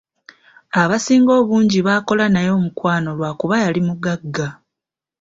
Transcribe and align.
Abasinga 0.81 1.31
obungi 1.41 1.79
baakola 1.87 2.25
naye 2.33 2.49
omukwano 2.57 3.09
lwa 3.17 3.31
kuba 3.39 3.55
yali 3.63 3.81
mugagga. 3.87 4.47